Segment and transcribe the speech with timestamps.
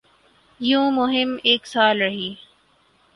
[0.59, 2.29] یوں مہم ایک سال رہی۔